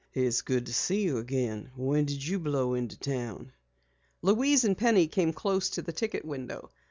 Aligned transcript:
"It's 0.15 0.41
good 0.41 0.65
to 0.65 0.73
see 0.73 1.03
you 1.03 1.19
again. 1.19 1.69
When 1.75 2.05
did 2.05 2.25
you 2.25 2.39
blow 2.39 2.73
into 2.73 2.97
town?" 2.99 3.51
Louise 4.23 4.63
and 4.65 4.75
Penny 4.75 5.05
came 5.05 5.31
close 5.31 5.69
to 5.69 5.83
the 5.83 5.93
ticket 5.93 6.25
window. 6.25 6.71